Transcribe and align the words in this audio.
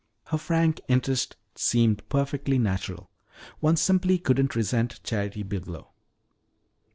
Her 0.29 0.37
frank 0.39 0.81
interest 0.87 1.35
seemed 1.53 2.09
perfectly 2.09 2.57
natural. 2.57 3.11
One 3.59 3.77
simply 3.77 4.17
couldn't 4.17 4.55
resent 4.55 4.99
Charity 5.03 5.43
Biglow. 5.43 5.89